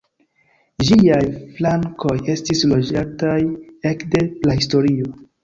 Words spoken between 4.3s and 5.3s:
prahistorio.